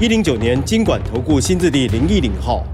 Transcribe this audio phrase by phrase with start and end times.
[0.00, 2.66] 一零九年经管投顾新字第零一零号。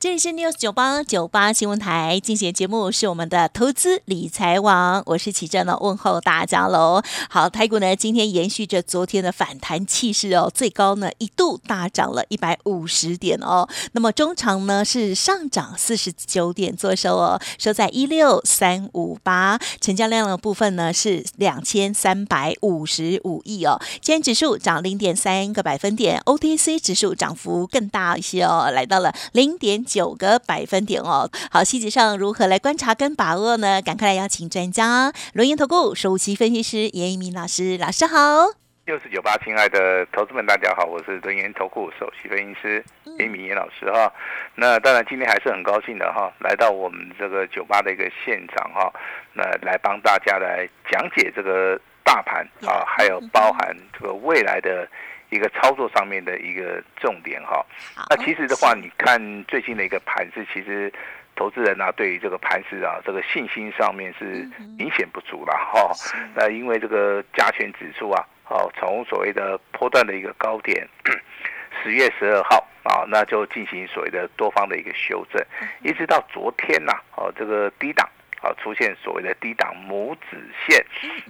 [0.00, 7.02] 这里是 news 九八九八新闻台进行节目，是我们的投资理财网，我是齐正呢，问候大家喽。
[7.28, 29.84] 好，台股呢今天延续着昨天的反弹气势哦，最高呢一度大涨了一百五十点哦，那么中长呢是上涨四十九点做收哦，收在一六三五八，成交量的部分呢是两千三百五十五亿哦，今天指数涨零点三个百分点，OTC 指数涨幅更大一些哦，来到了零点。
[29.88, 33.80] 九个百分点哦，好，细节上如何来观察跟把握呢？
[33.80, 38.52] 赶快来邀请专家，轮研投顾首席分析师严一鸣老师，老师好。
[38.84, 42.84] 六四九八，亲爱的投资们，大家好，我是轮研投顾首席分析师
[43.18, 44.12] 严一鸣严老师哈。
[44.54, 48.92] 那当然今天还是很高兴的哈，来到我们这个酒吧的一个现场哈，
[49.32, 54.86] 那来帮大家来讲解这个大盘啊，还有包含这个未来的。
[55.30, 57.64] 一个操作上面的一个重点哈，
[58.08, 60.92] 那其实的话，你看最近的一个盘势，其实
[61.36, 65.92] 投资人啊，对于这个盘势啊，这个信心上面是明显不足了哈。
[66.34, 70.88] 那因为这个加权指数啊，哦，从所谓的波段的一个高点，
[71.82, 75.44] 十月十二号啊，那就进行所谓的多方的一个修正，
[75.82, 78.08] 一直到昨天呐，哦，这个低档。
[78.40, 80.36] 啊，出现所谓的低档拇指
[80.66, 80.84] 线，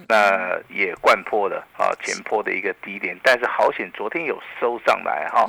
[0.07, 5.45] 那也贯破了啊前坡的一个低点，但是好险昨天有收上来哈。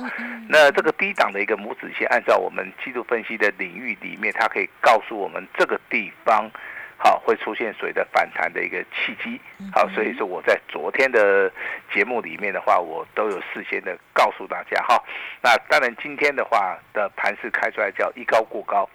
[0.49, 6.49] 那这个低档的一个拇指线，按照我们技术分析的领域里面，它可以告诉我们这个地方。
[7.03, 9.41] 好，会出现水的反弹的一个契机。
[9.73, 11.51] 好，所以说我在昨天的
[11.91, 15.03] 节目里面的话，我都有事先的告诉大家哈。
[15.41, 18.87] 那当然今天的话的盘势开出来叫一高过高，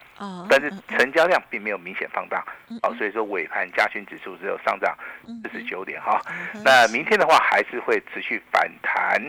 [0.49, 2.45] 但是成交量并没有明显放大。
[2.81, 4.97] 好，所以说尾盘加权指数只有上涨
[5.43, 6.23] 四十九点哈。
[6.65, 9.21] 那明天的话还是会持续反弹。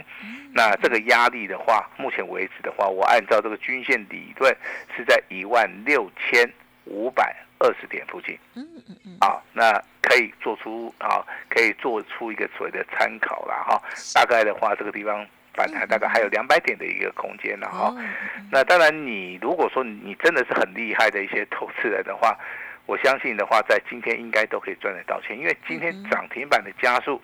[0.53, 4.55] 那这个压力的话，目前为止的话，我按照这个均线理论
[4.95, 6.47] 是在一万六千
[6.85, 7.35] 五百。
[7.59, 13.81] 二十点附近，嗯嗯嗯，啊，那可以做出啊，可以做出一个所谓的参考了哈。
[14.13, 17.93] 大概的话，这个地方反弹大概还有两百点的一个空间了哈。
[18.51, 22.37] 那当然，你如果说你真的是很厉害的一些投资人的话，
[22.85, 27.21] 我相信的话，在今天应该都可以赚得到钱，因为今天涨停板的加速，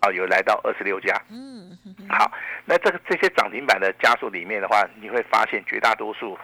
[0.00, 1.20] 啊，有来到二十六家。
[1.30, 1.70] 嗯，
[2.08, 2.32] 好，
[2.64, 6.38] 那这个这些涨停板的加速里面的话，你会发现绝大多数。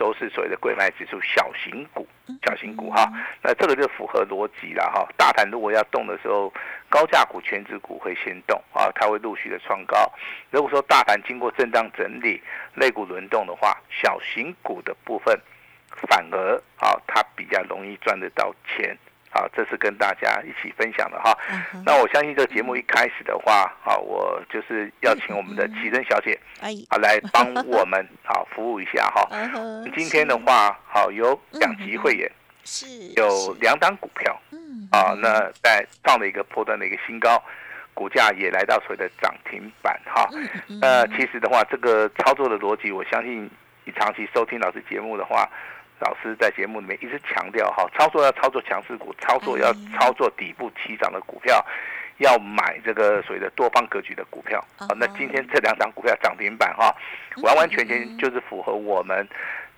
[0.00, 2.08] 都是所谓的贵卖指数小型股，
[2.46, 3.06] 小型股哈，
[3.42, 5.06] 那这个就符合逻辑了哈。
[5.14, 6.50] 大盘如果要动的时候，
[6.88, 10.10] 高价股、全指股会先动啊，它会陆续的创高。
[10.50, 12.42] 如果说大盘经过震荡整理，
[12.74, 15.38] 类股轮动的话，小型股的部分
[16.08, 18.96] 反而啊，它比较容易赚得到钱。
[19.32, 21.32] 好，这是跟大家一起分享的哈。
[21.86, 29.28] 那我相信这个节目一开始的话，好，我就是要请我们的奇珍小姐，啊，来帮我 们好服务一下哈。
[29.94, 32.28] 今天的话，好有两级会员，
[32.64, 37.40] 是有两档股票，嗯啊，那在创了一个破断的一个新高，
[37.94, 40.28] 股价也来到所谓的涨停板哈。
[40.82, 43.48] 呃，其实的话，这个操作的逻辑，我相信
[43.84, 45.48] 你长期收听老师节目的话。
[46.00, 51.64] 老师在节目里面一直强调哈，操作要操作强势股，操作要操作底部起涨的股票，
[52.18, 54.64] 要买这个所谓的多方格局的股票。
[54.78, 56.94] 好，那今天这两张股票涨停板哈，
[57.42, 59.28] 完完全全就是符合我们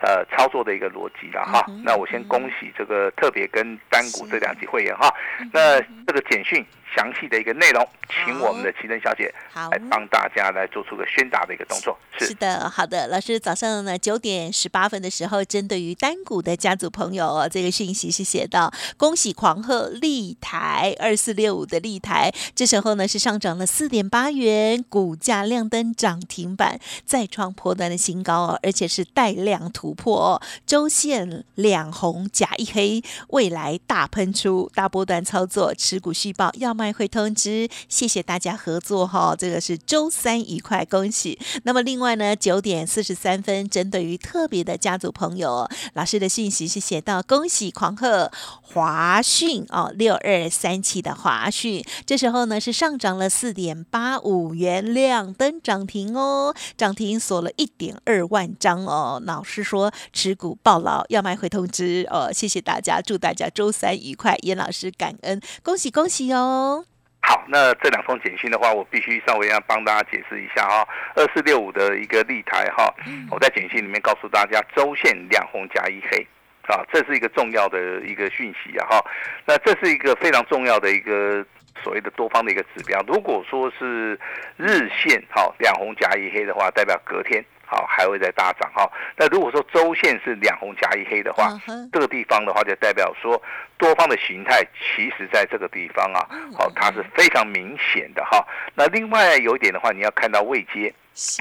[0.03, 1.65] 呃操作的一个逻辑了哈。
[1.85, 5.13] 那我先恭喜这个特别跟单股这两级会员哈。
[5.53, 6.65] 那这个简讯。
[6.95, 11.99] 详细的一个内容，请我们的齐珍小姐来帮大家来做出个宣达的一个动作。
[12.19, 37.69] 是的，好的，老师早上呢九点十八分的时候，针对于单股的家族朋友哦，这个讯息是写到：恭喜狂贺立台二四六五的立台，这时候呢是上涨了四点八元，股价亮灯涨停板，再创破断的新高哦，而且是带量破，周线两红假一黑，未来大喷出，大波段操作，持股续报要卖会通知。
[37.89, 41.39] 谢谢大家合作哈，这个是周三愉快，恭喜。
[41.65, 48.31] 那么另外呢，九点四十三分，针对于特别的家族朋友，老师的讯息是写到恭喜狂贺
[48.61, 59.21] 华讯哦，六二三七的华讯，这时候呢是上涨了四点八五元，亮灯涨停哦，涨停锁了一点二万张哦。
[59.25, 59.82] 老师说
[60.13, 66.85] 持股暴牢要卖会通知哦，谢谢大家，祝大家周三愉快，严老师感恩，恭喜恭喜哦。
[67.25, 70.87] 好，那这两封简讯的话，我必须稍微要帮大家解释一下哈。
[71.15, 72.93] 二四六五的一个立台哈，
[73.31, 76.27] 我在简讯里面告诉大家，周线两红加一黑，
[76.67, 79.05] 啊，这是一个重要的一个讯息啊哈。
[79.47, 81.47] 那这是一个非常重要的一个
[81.85, 83.01] 所谓的多方的一个指标。
[83.07, 84.19] 如果说是
[84.57, 87.45] 日线好两红加一黑的话，代表隔天。
[87.73, 88.87] 好，还会再大涨哈。
[89.17, 91.49] 那如果说周线是两红加一黑的话，
[91.91, 93.43] 这个地方的话就代表说
[93.79, 98.47] 多方的形态，其实在这个地方啊，好，它是非常明显的哈。
[98.75, 100.93] 那另外有一点的话，你要看到位阶，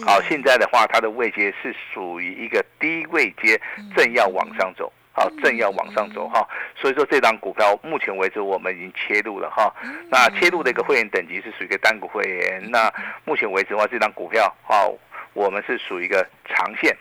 [0.06, 3.60] 好，现在的话它的位阶是属于一个低位阶，
[3.94, 6.48] 正要往上走，好，正要往上走哈。
[6.78, 9.70] 所以说这张股票目前为止我们已经切入了哈。
[10.10, 12.72] 那切入的一个会员等级是属于一个单股会员。
[12.72, 12.90] 那
[13.26, 14.96] 目前为止的话，这张股票好。
[15.34, 16.96] 我们是属于一个长线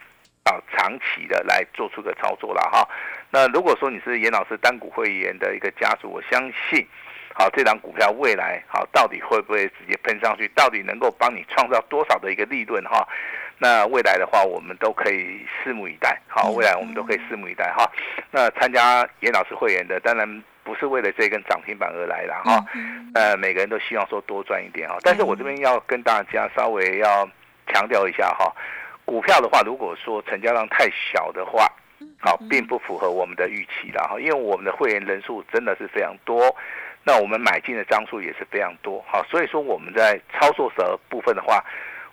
[0.44, 2.88] 啊，长期的来做出个操作了哈。
[3.30, 6.86] 那如果说你是严老师单股会员的一个家族，我相信，
[7.34, 13.06] 好这档股票未来好到底会不会直接喷上去，到底能够帮你创造多少的一个利润哈？
[13.58, 16.18] 那未来的话，我们都可以拭目以待。
[16.26, 17.84] 好，未来我们都可以拭目以待哈。
[18.30, 22.64] 那参加严老师会员的，当然不是为了这根涨停板而来的哈。
[23.14, 24.96] 呃，每个人都希望说多赚一点哈。
[25.02, 27.28] 但是我这边要跟大家稍微要。
[27.72, 28.52] 强调一下哈，
[29.04, 31.70] 股票的话，如果说成交量太小的话，
[32.18, 36.54] 好，并不符合我们的预期的哈，因为我们的会员人数真的是非常多，
[37.04, 41.64] 那我们买进的张数也是非常多，好，所以说我们在操作的部分的话，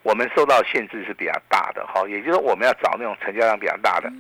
[0.04, 4.12] 我们受到限制是比较大的哈，也就是说我们要找那种成交量比较大的，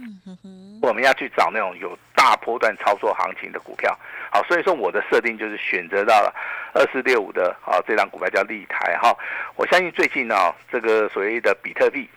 [0.81, 3.98] 我们要去找那种有大波段操作行情的股票，
[4.31, 6.33] 好，所以说我的设定就是选择到了。
[6.74, 9.16] 二四六五的啊，这张股票叫立台哈。
[9.56, 10.36] 我相信最近呢，
[10.72, 12.10] 这个所谓的比特币，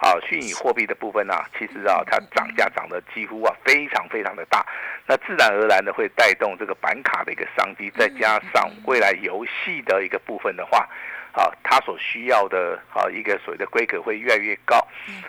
[0.00, 4.64] 啊，虚拟货币的部分呢，其实啊，它涨价涨得几乎啊非常非常的大。
[5.06, 10.88] 那自然而然的会带动这个板卡的一个商机，再加上未来游戏的一个部分的话。
[11.36, 14.80] 啊，它所需要的啊一个所谓的规格会越来越高，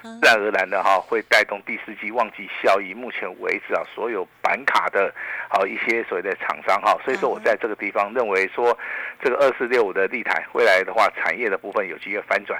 [0.01, 2.93] 自然而然的哈会带动第四季旺季效益。
[2.93, 5.13] 目前为止啊，所有板卡的
[5.49, 8.77] 啊一些所谓的厂商哈，所以说我在这个地方认为说，
[9.21, 12.57] 这个二四六五的立台未来的话，产业的部分有机会翻转。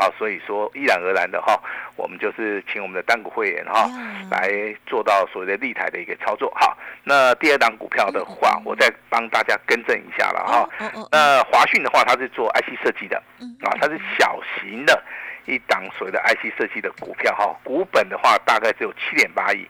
[0.00, 1.60] 好，所以说，依然而然的哈，
[1.94, 3.86] 我们就是请我们的单股会员哈，
[4.30, 6.50] 来做到所谓的立台的一个操作。
[6.56, 6.74] 好，
[7.04, 10.66] 那第二档股票的话，我再帮大家更正一下了哈。
[11.12, 13.22] 那华讯的话，它是做 IC 设计的，
[13.60, 15.04] 啊，它是小型的
[15.44, 17.54] 一档所谓的 IC 设计的股票哈。
[17.62, 19.68] 股本的话，大概只有七点八亿。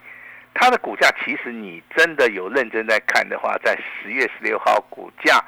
[0.55, 5.45] 它的股价其实你真的有认真在看的话，在十月十六号股价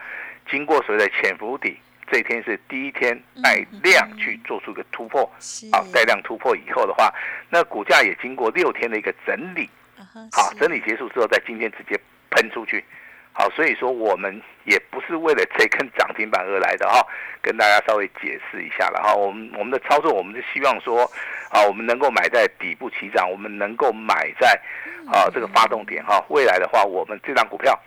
[0.51, 1.79] 经过所谓的潜伏底。
[2.11, 5.25] 这一天是第一天带量去做出一个突破，
[5.73, 7.13] 好，带量突破以后的话，
[7.49, 9.69] 那股价也经过六天的一个整理，
[10.33, 11.99] 好，整理结束之后，在今天直接
[12.31, 12.85] 喷出去，
[13.33, 17.07] 好，所以说我们也不是为了 这根涨停板而来的哈，
[17.41, 21.11] 跟大家稍微解释一下了哈，我们我们的操作，我们是希望说，
[21.51, 24.61] 啊，我们能够买在底部起涨，我们能够买在
[25.07, 27.79] 啊这个发动点哈，未来的话，我们这张股票。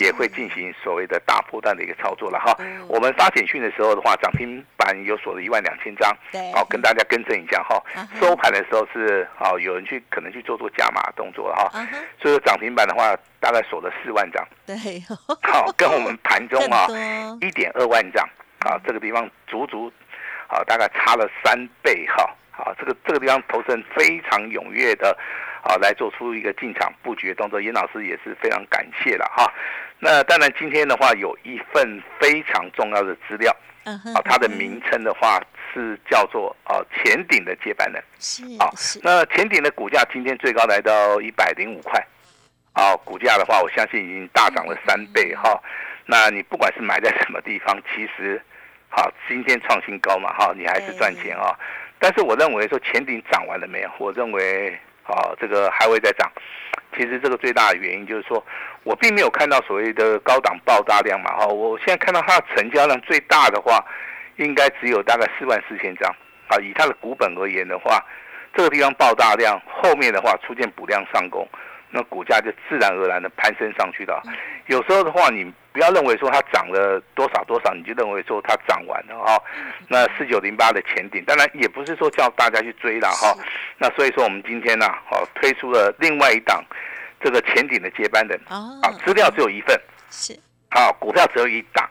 [0.00, 2.56] 也会进行所谓的大波段的一个操作了哈。
[2.88, 6.14] 我们发简讯的时候的话，涨停板有锁了一万两千张。
[6.32, 6.52] 对。
[6.52, 7.82] 好，跟大家更正一下哈。
[8.20, 11.70] 收盘的时候是好，有人去可能去做做加码动作了哈。
[12.20, 14.46] 所以说涨停板的话，大概锁了四万张。
[14.66, 14.76] 对。
[15.42, 16.86] 好，跟我们盘中 啊
[17.40, 18.28] 一点二万张
[18.60, 19.92] 啊，这个地方足足
[20.48, 22.28] 啊大概差了三倍哈。
[22.56, 25.16] 好，这个这个地方投资人非常踊跃的。
[25.66, 29.52] 啊，来做出一个进场布局的动作，严老师也是非常感谢了哈。
[29.98, 33.50] 那当然，今天的话有一份非常重要的资料，
[33.82, 35.40] 啊，它的名称的话
[35.74, 38.70] 是叫做啊前顶的接班人，是啊，
[39.02, 42.00] 那前顶的股价今天最高来到一百零五块，
[42.72, 45.60] 啊，股价的话我相信已经大涨了三倍哈。
[46.04, 48.40] 那你不管是买在什么地方，其实
[48.88, 51.58] 好今天创新高嘛哈，你还是赚钱啊。
[51.98, 53.90] 但是我认为说前顶涨完了没有？
[53.98, 54.78] 我认为。
[55.08, 56.28] 啊，这个还会再涨。
[56.92, 58.44] 其实这个最大的原因就是说，
[58.82, 61.30] 我并没有看到所谓的高档爆大量嘛。
[61.36, 63.78] 哈，我现在看到它的成交量最大的话，
[64.34, 66.12] 应该只有大概四万四千张。
[66.48, 68.04] 啊，以它的股本而言的话，
[68.52, 71.48] 这个地方爆大量，后面的话出现补量上攻，
[71.90, 74.20] 那股价就自然而然的攀升上去的。
[74.66, 79.40] 有时候的话，你不要认为说它涨了多少多少，你就认为说它涨完了哈。
[79.88, 83.36] 那四九零八的前顶，当然也不是说叫大家去追了哈。
[83.78, 86.64] 那所以说我们今天呢，哦推出了另外一档
[87.20, 89.80] 这个前顶的接班人啊，资料只有一份，
[90.10, 90.32] 是
[90.70, 91.88] 啊，股票只有一档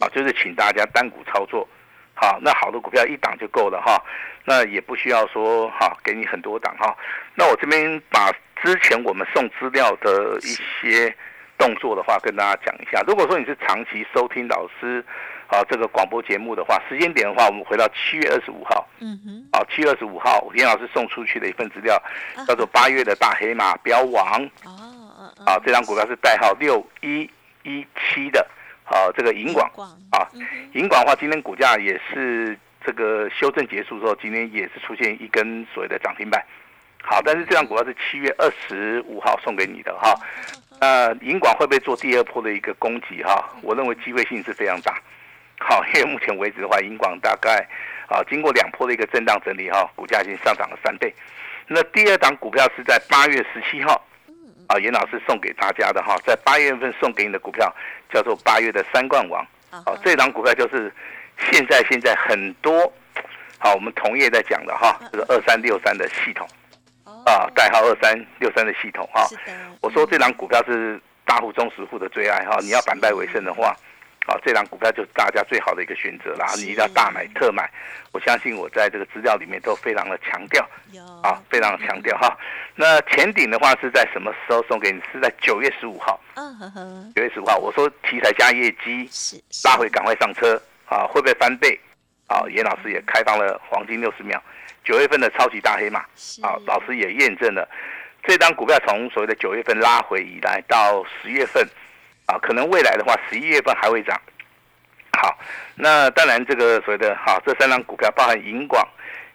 [0.00, 1.66] 啊，就是请大家单股操作。
[2.14, 4.00] 好，那好的股票一档就够了哈，
[4.44, 6.94] 那也不需要说哈给你很多档哈。
[7.34, 8.30] 那我这边把
[8.62, 11.12] 之前我们送资料的一些
[11.58, 13.02] 动作的话跟大家讲一下。
[13.06, 15.04] 如果说你是长期收听老师
[15.46, 22.00] 啊这个广播节目的话，时间点的话，我们回到七月二十五号，嗯哼，啊七月二十五号，严老师送出去的一份资料
[22.46, 27.28] 叫做八月的大黑马标王，哦，啊这张股票是代号六一
[27.62, 28.46] 一七的。
[28.84, 29.70] 啊，这个银广
[30.10, 30.26] 啊，
[30.74, 36.44] 银广的话，今天股价也是这个修正结束之后，今天也是出现一根所谓的涨停板。
[37.00, 40.14] 好，但是这张股票是七月二十五号送给你的哈。
[40.82, 43.48] 呃，银广会不会做第二波的一个攻击哈？
[43.62, 45.00] 我认为机会性是非常大。
[45.60, 47.64] 好，因为目前为止的话，银广大概
[48.08, 51.14] 啊经过两波的一个震荡整理哈，股价已经上涨了三倍。
[51.68, 54.04] 那第二档股票是在八月十七号。
[54.66, 57.72] 啊，严老师送给大家的哈，在八月份送给你的股票
[58.12, 59.40] 叫做八月的三冠王。
[59.70, 60.92] 啊，这档股票就是
[61.52, 62.92] 现在现在很多
[63.58, 66.48] 好我们同业在讲的哈，这个二三六三的系统
[67.24, 69.28] 啊，代号二三六三的系统哈。
[69.80, 73.76] 我说这档股票是大户、中实户的最爱哈，你要反败为胜的话。
[74.26, 76.46] 啊，这档股票就是大家最好的一个选择啦！
[76.54, 77.68] 你一定要大买特买，
[78.12, 80.64] 我相信我在这个资料里面都非常的强调，
[81.24, 82.32] 啊，非常的强调哈。
[82.76, 85.02] 那前顶的话是在什么时候送给你？
[85.12, 86.20] 是在九月十五号。
[87.16, 89.10] 九月十五号，我说题材加业绩，
[89.64, 90.54] 拉回赶快上车
[90.86, 91.04] 啊！
[91.08, 91.76] 会不会翻倍？
[92.28, 94.40] 啊，严老师也开放了黄金六十秒，
[94.84, 96.00] 九月份的超级大黑马
[96.42, 97.68] 啊，老师也验证了
[98.22, 101.66] 这张股票从所谓的九月份拉回以来到十月份。
[102.24, 104.18] 啊，可能未来的话，十一月份还会涨。
[105.10, 105.36] 好，
[105.74, 108.88] 那当然这个所谓的哈，这三张股票包含银广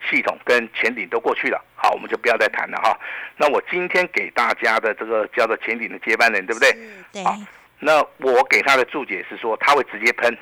[0.09, 1.61] 系统跟前顶都过去了。
[1.75, 2.97] 好，我们就不要再谈了哈。
[3.35, 6.71] 那我今天给大家的这个叫做前顶的接班人，对不对？
[7.11, 7.21] 对。
[7.25, 7.37] 好，
[7.77, 10.35] 那我给他的注解是说，他会直接喷，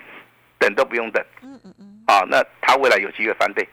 [0.60, 1.26] 等都不用等。
[1.42, 2.04] 嗯嗯嗯。
[2.06, 3.68] 啊，那他未来有机会翻倍。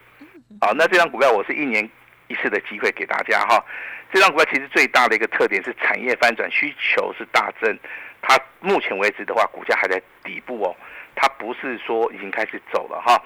[0.60, 1.88] 好，那这张股票我是一年
[2.28, 3.64] 一次的机会给大家哈。
[4.12, 7.78] 这张股票其实最大的一个特点是产业翻转，需求是大增。
[8.20, 10.76] 它目前为止的话，股价还在底部哦，
[11.16, 13.20] 它不是说已经开始走了哈。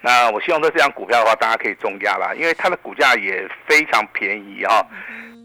[0.00, 4.84] 那我希望说这张股票的话，大家可以重压啦，因为它的股价也非常便宜哈，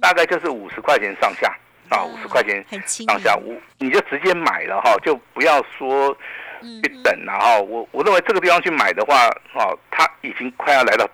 [0.01, 1.55] 大概就是五十块钱上下
[1.89, 6.17] 啊，五十块钱上下，五你就直接买了哈，就不要说
[6.59, 7.59] 去等了哈。
[7.59, 11.07] 我我认为这个地方去买的话，哦，它已经快要来到，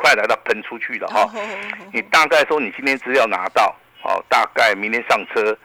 [0.00, 1.28] 快来到喷出去了哈。
[1.92, 5.56] 你大概说你今天资料拿到，哦，大概明天上车。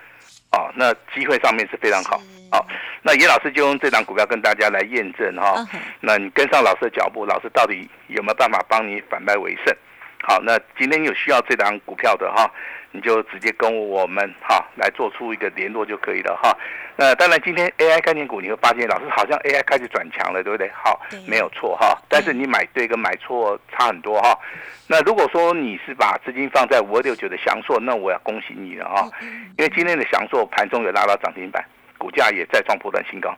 [0.52, 2.18] 哦，那机会上面是非常好。
[2.50, 2.66] 好，
[3.02, 5.56] 那严老师就用这档股票跟大家来验证哈。
[6.00, 9.76] 那你跟上老师的脚步，老师到底有没有办法帮你反败为胜？
[10.24, 12.50] 好，那今天有需要这档股票的哈。
[12.96, 16.56] 你就直接跟我们哈来做出一个联络就可以了哈。
[16.96, 20.70] 那当然，今天 AI 概念股你会发现，老师好像 AI 开始转强了，对不对？
[20.70, 21.98] 好，没有错哈。
[22.08, 24.38] 但是你买对跟买错差很多哈。
[24.88, 29.10] 那如果说你是把资金放在五二六九的翔硕，那我要恭喜你了哈。
[29.58, 31.62] 因为今天的翔硕盘中有拉到涨停板，
[31.98, 33.36] 股价也再创破断新高。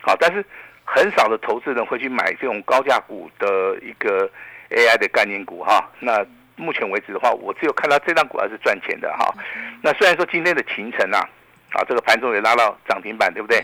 [0.00, 0.42] 好，但是
[0.84, 4.30] 很少的投资人会去买这种高价股的一个
[4.70, 5.90] AI 的概念股哈。
[5.98, 6.24] 那
[6.56, 9.34] 目前为止的话，我只有看到这张股还是赚钱的哈。
[9.82, 11.18] 那虽然说今天的秦城啊，
[11.72, 13.62] 啊这个盘中也拉到涨停板，对不对？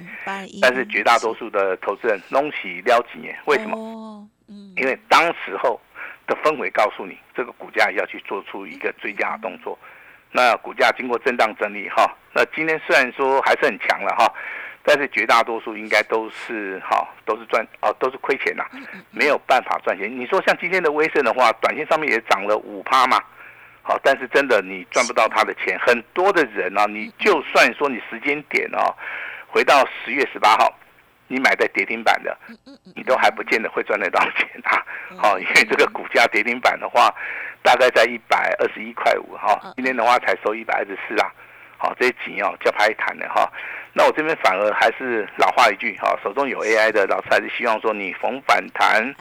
[0.61, 4.28] 但是绝大多数的投资人弄起撩几年，为什么？
[4.49, 5.80] 嗯，因为当时候
[6.26, 9.78] 的氛围告诉你，这个股价要去做出一个追加动作。
[10.32, 14.32] 那股价经过震荡整理哈，那今天虽然说还是很强了哈。
[14.82, 18.64] 但是绝大多数应该都是哈，都是赚哦，都是亏钱呐，
[19.10, 20.10] 没有办法赚钱。
[20.10, 23.22] 你说像今天的威盛的话，短线上面也涨了五趴嘛，
[23.82, 25.78] 好，但是真的你赚不到他的钱。
[25.78, 28.94] 很多的人啊，你就算说你时间点哦，
[29.49, 30.75] 回到十月十八号，
[31.28, 32.37] 你买在跌停板的，
[32.96, 34.82] 你都还不见得会赚得到钱啊。
[35.18, 37.14] 好，因为这个股价跌停板的话，
[37.62, 41.30] 大概在一百二十一块五哈，今天的话才收一百二十四啊。
[41.82, 43.50] 好，这些钱哦，叫拍谈的哈。
[43.94, 49.12] 那我这边反而还是老话一句哈，手中有 AI 的老师还是希望说你逢反弹，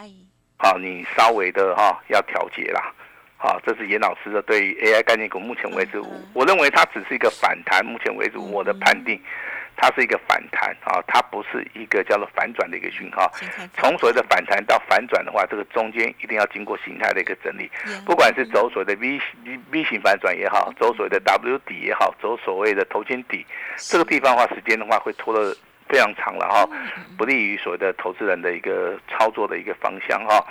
[0.58, 2.92] 好，你稍微的哈要调节啦，
[3.38, 5.98] 好，这是严老师的对于 AI 概念股目前为止，
[6.34, 9.18] 我认为它只是一个反弹，目前为止我的判定，
[9.80, 13.32] 它是一个反弹啊，它不是一个叫做反转的一个讯号。
[13.78, 17.70] 从所谓的反弹到反转的话，这个中间一定要经过形态的一个整理，
[18.04, 23.46] 不管是走所谓的 V V V 型反转也好，走所谓的 W 底也好，走所谓的头肩底，
[23.78, 25.56] 这个地方的话，时间的话会拖得
[25.88, 26.68] 非常长了哈，
[27.16, 30.44] 不利于所谓的投资人的一个操作的一个方向哈。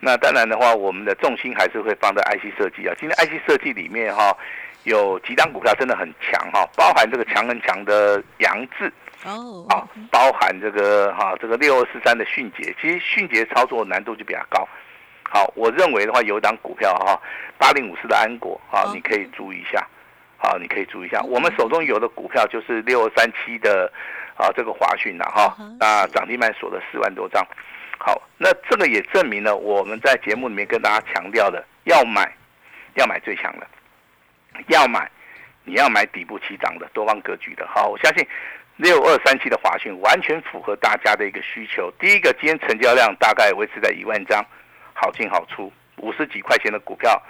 [0.00, 2.94] 那当然的话，我们的重心还是会放在 IC 设计啊。
[2.98, 4.36] 今天 IC 设计里面哈，
[4.86, 8.90] 有几档股票真的很强哈，包含这个强很强的杨志。
[9.24, 14.66] 哦，啊，包含这个哈、这个六二四三的迅捷，其实迅捷操作难度就比较高。
[15.28, 17.20] 好，我认为的话，有一档股票哈，
[17.58, 19.84] 八零五四的安国啊哦，你可以注意一下。
[20.38, 23.90] 好，你可以注意一下，我们手中有的股票就是六二三七的
[24.36, 27.44] 啊，这个华讯呐哈那涨停板锁了四万多张。
[27.98, 32.30] 好，那这个也证明了我们在节目里面跟大家强调的，要买
[32.94, 33.66] 要买最强的，
[34.68, 35.10] 要买
[35.64, 37.66] 你要买底部起涨的多方格局的。
[37.66, 38.26] 好，我相信
[38.76, 41.90] 六二三七的华讯完全符合大家的一个需求。
[41.98, 44.44] 第一个，今天成交量大概维持在一万张，
[44.94, 47.20] 好进好出，五十几块钱的股票，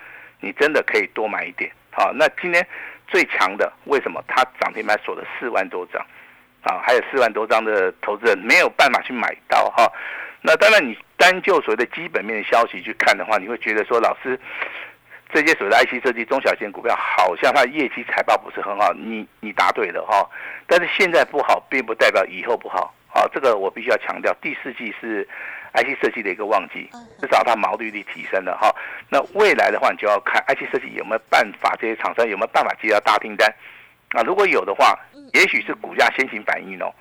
[0.40, 1.70] 你真的可以多买一点。
[1.90, 2.66] 好，那今天
[3.08, 4.22] 最强的为什么？
[4.28, 6.04] 它涨停板锁了四万多张，
[6.62, 9.90] 啊，还有四万多张的投资人没有办法去买到哈。
[10.42, 14.38] 那当然，你单就所谓的基本面的消息去看的话，你会觉得说，老师
[15.32, 18.92] 这些所谓的 IC 设计中小型股票，好像它业绩财报不是很好。
[18.94, 20.28] 你你答对了哈，
[20.66, 22.94] 但是现在不好，并不代表以后不好。
[23.08, 25.26] 好，这个我必须要强调，第四季是
[25.74, 26.88] IC 设计的一个旺季，
[27.20, 28.74] 至少它毛利率提升了哈。
[29.08, 33.52] 那未来的话，你就要看 IC 设计有没有办法，这些厂商有没有办法接到大订单
[34.10, 34.22] 啊？
[34.22, 34.98] 如果有的话，
[35.32, 36.92] 也许是股价先行反应哦。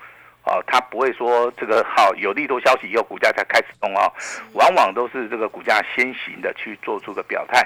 [0.45, 4.11] 哦，它不会说这个好有利多消息以后股价才开始动哦，
[4.53, 7.61] 往往都是这个股价先行的去做出个表态，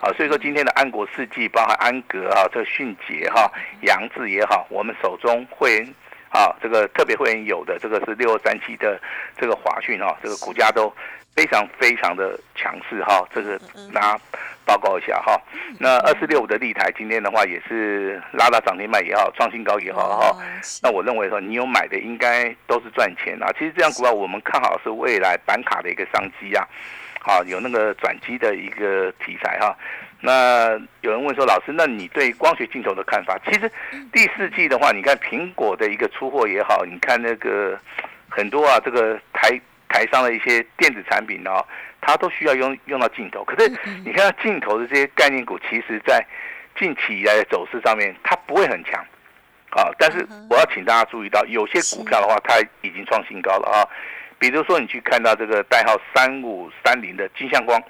[0.00, 3.50] 啊，所以说今天的安国世纪，包含安格啊，这个迅捷哈、
[3.82, 5.94] 杨志也好，我们手中会员
[6.30, 9.00] 啊，这个特别会员有的这个是六二三七的
[9.36, 10.92] 这个华讯哈，这个股价都
[11.34, 13.58] 非常非常的强势哈，这个
[13.92, 14.20] 大家
[14.64, 15.40] 报告一下哈。
[15.78, 20.36] 那二四六五的立台今天的话也是拉到涨停板也好，创新高也好哈。
[20.82, 23.50] 那我认为说，你有买的应该都是赚钱啊。
[23.58, 26.64] 其实这样股票我们看好是未来板卡的一个商机啊，
[27.20, 29.76] 好有那个转机的一个题材哈。
[30.20, 33.38] 那有人问说，老师，那你对光学镜头的看法？
[33.46, 33.70] 其实
[34.12, 37.78] 第四季的话，你看苹果的一个出货也好，你看那个
[38.28, 41.64] 很多啊，这个台台商的一些电子产品啊，
[42.00, 43.42] 它都需要用用到镜头。
[43.44, 43.68] 可是
[44.04, 46.24] 你看到镜头的这些概念股，其实在
[46.78, 49.04] 近期以来的走势上面，它不会很强。
[49.70, 53.86] 啊，但是我要请大家注意到，有些股票的话，它已经创新高了啊。
[54.36, 57.80] 比如说，你去看到这个代号三五三零的金相光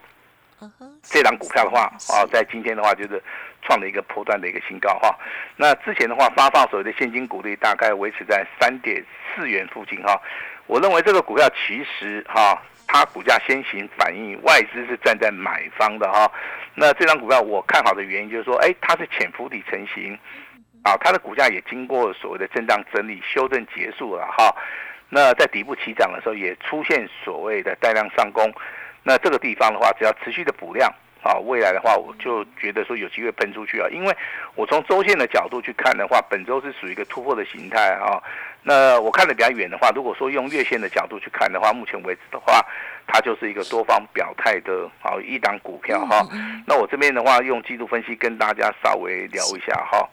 [1.02, 3.22] 这档股票的话，啊，在今天的话就是
[3.62, 5.14] 创了一个波段的一个新高哈。
[5.56, 10.20] 那之前的话，发放所谓的现金股利大概维持在三点四元附近哈。
[10.66, 16.30] 我认为这个股票其实哈，它股价先行反应，外资是站在买方的哈。
[16.74, 20.16] 那这张股票我看好的原因就是说，哎，它是潜伏底成型，
[20.84, 24.54] 啊，它的股价也经过所谓的震荡整理、修正结束了哈。
[25.08, 28.52] 那在底部起涨的时候，也出现所谓的带量上攻。
[29.02, 33.88] 那这个地方的话，只要持续的补量啊，未来的话，我就觉得说有机会喷出去啊。
[33.90, 34.16] 因为
[34.54, 38.22] 我从周线的角度去看的话，本周是属于一个突破的形态啊。
[38.62, 42.64] 那我看的比较远的话，如果说用月线的角度去看的话，目前为止的话，
[43.06, 46.26] 它就是一个多方表态的啊一档股票哈。
[46.66, 50.06] 那我这边的话，用季度分析跟大家稍微聊一下哈。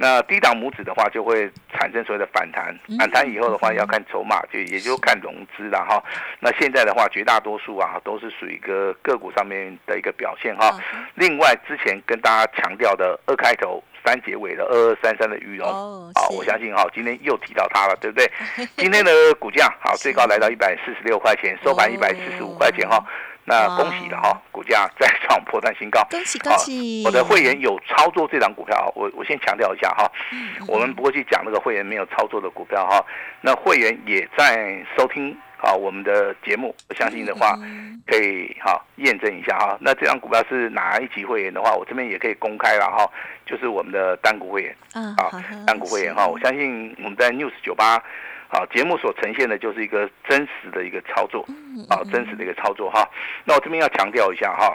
[0.00, 6.00] 那低档拇指的话，就会产生所谓的反弹，反弹以后的话要看筹码，就也就看融资了哈。
[6.38, 10.78] 那现在的话，绝大多数啊都是属于一个个股上面的一个表现哈。
[11.16, 18.30] 另外，之前跟大家强调的二开头三结尾的二二三三的玉龙，啊，哦是我相信哈，今天又提到它了，对不对？
[18.78, 23.04] 今天的股价好，最高来到一百四十六块钱，收盘一百四十五块钱哈。
[23.48, 26.06] 那恭喜了哈，股价再创破断新高。
[26.10, 27.02] 恭喜恭喜！
[27.06, 33.02] 我的会员有操作这档股票，我我先强调一下哈，嗯我们不会去讲那个会员没有操作的股票哈。
[33.40, 39.78] 那会员也在收听啊我们的节目，我相信的话嗯可以哈验证一下哈。
[39.80, 43.10] 那这张股票是哪一级会员的话，我这边也可以公开了哈，
[43.46, 45.32] 就是我们的单股会员啊啊，
[45.66, 46.26] 单股会员哈。
[46.26, 48.02] 我相信我们在 News 九八。
[48.48, 53.06] 啊，节目所呈现的就是一个真实的一个操作，嗯啊，真实的一个操作哈。
[53.44, 54.74] 那我这边要强调一下哈，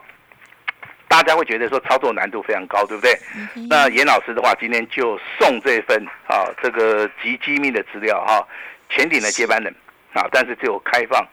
[1.08, 3.12] 大家会觉得说操作难度非常高，对不对？
[3.56, 8.48] 嗯那严老师的话，今天就送这份啊这个极机密的资料哈，
[8.90, 9.74] 前顶的接班人
[10.14, 11.28] 啊，但是只有开放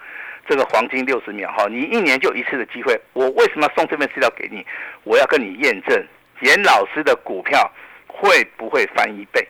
[0.48, 2.98] 这个黄金六十秒哈，你一年就一次的机会。
[3.12, 4.66] 我为什么要送这份资料给你？
[5.04, 6.02] 我要跟你验证
[6.40, 7.70] 严老师的股票
[8.06, 9.46] 会不会翻一倍。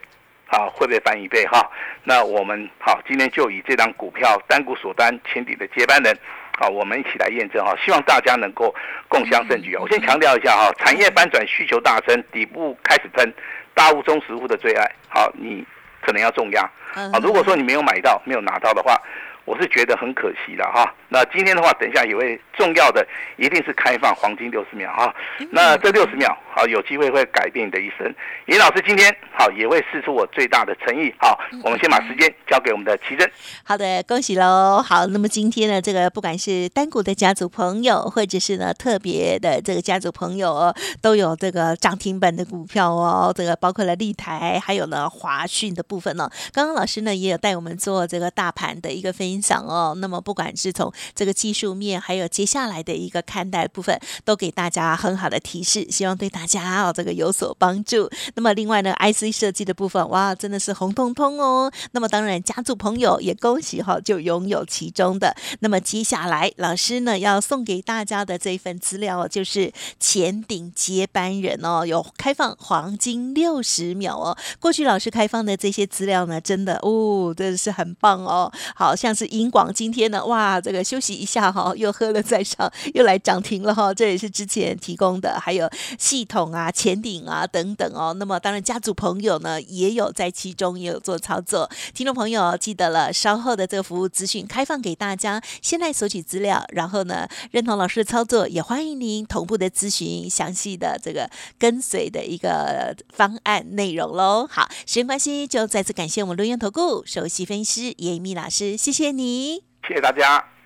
[0.51, 1.71] 啊，会不会翻一倍哈？
[2.05, 6.17] 那我们好，今天就以这张股票单股锁单前底的接班人，
[6.59, 8.75] 好，我们一起来验证哈，希望大家能够
[9.09, 9.81] 共襄盛举啊！
[9.81, 13.33] 我先强调一下哈，产业翻转，需求大增，底部开始喷，
[13.75, 15.65] 大物中实物的最爱，好，你
[16.01, 16.63] 可能要重压
[16.95, 17.19] 啊。
[17.23, 19.01] 如果说你没有买到，没有拿到的话。
[19.47, 20.95] 我是觉得很可惜的哈。
[21.11, 25.13] 那今天的话，等一下也会重要的，一定是开放黄金六十秒哈。
[25.51, 28.15] 那这六十秒好，有机会会改变你的一生。
[28.47, 31.13] 尹老师今天好也会试出我最大的诚意。
[31.19, 33.29] 好，我们先把时间交给我们的奇珍。
[33.65, 34.81] 好的，恭喜喽。
[34.81, 43.33] 好，那么今天呢，这个不管是单股的家族朋友，或者是呢特别的这个家族朋友哦，都有这个涨停板的股票哦。
[43.35, 46.31] 这个包括了立台，还有呢华讯的部分呢。
[46.53, 49.41] 刚刚老师呢也有带我们做这个大盘的一个分。
[49.41, 58.11] 享哦，那么不管是从这个技术面，还有接下来的一个看待部分，都给大家很好的提示，希望对大家哦这个有所帮助。
[58.35, 61.71] 那么另外呢，IC 设计的部分，哇，真的是红彤彤哦。
[61.93, 65.37] 那么当然，家族朋友也恭喜哈，就拥有其中的。
[65.61, 74.37] 那么接下来，老师呢要送给大家的这一份资料，就是前顶接班人哦，有开放黄金六十秒哦。
[74.59, 79.11] 过去老师开放的这些资料呢，真的哦，真的是很棒哦，好像。
[79.21, 83.95] 是银广今天呢，哇，这个休息一下哈，又喝了再上，又来涨停了哈。
[83.95, 88.13] 这也是之前提供的，还有系统啊、前顶啊等等哦。
[88.15, 91.71] 那么当然，家族朋友呢也有在其中也有做操作。
[91.95, 104.49] 听众朋友记得了，稍后的这个服务资讯开放给大家，先来索取资料，然后呢认同老师的操作，也欢迎您同步的咨询详细的这个跟随的一个方案内容喽。
[104.51, 109.11] 好，时间关系，就再次感谢我们录音投顾首席分析师叶米老师，谢谢。
[109.11, 110.60] 你，谢谢大家。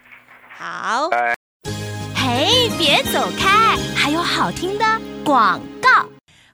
[0.57, 1.11] 好，
[2.15, 4.85] 嘿，别走开，还有好听的
[5.25, 5.74] 广告。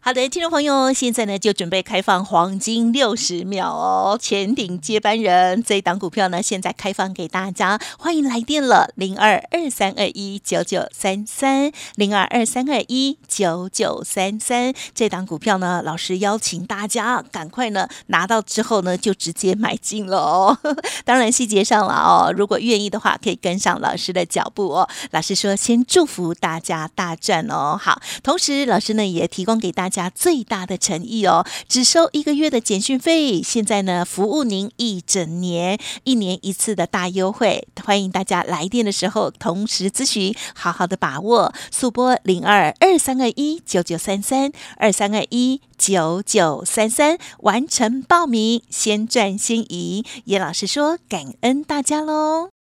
[0.02, 20.58] 好的，听众朋友，现在呢就准备开放黄金六十秒哦，前顶接班人这一档股票呢，现在开放给大家，欢迎来电了，零二二三二一九九三三，零二二三二一九九三三，这档股票呢，老师邀请大家赶快呢拿到之后呢，就直接买进了哦。
[21.04, 24.88] 当然细节上了哦，如果愿意的话，可以跟上老师的脚步哦。
[25.10, 27.78] 老师说，先祝福大家大赚哦。
[27.78, 29.89] 好，同时老师呢也提供给大家。
[29.90, 50.04] 家最大的诚意哦，只收一个月的简讯费，现在呢服务您一整年，一年一次的大优惠，欢迎大家来电的时候同时咨询，好好的把握，速拨零二二三二一九九三三二三二一九九三三完成报名，先赚先赢。
[50.26, 52.49] 叶老师说，感恩大家喽。